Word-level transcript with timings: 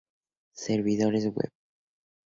Servidores 0.63 1.25
web 1.35 1.49